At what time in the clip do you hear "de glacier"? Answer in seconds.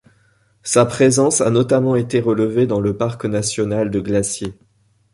3.91-4.57